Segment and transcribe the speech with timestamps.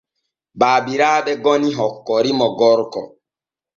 [0.59, 3.01] Babiraaɓe goni hokkoriimo gorko.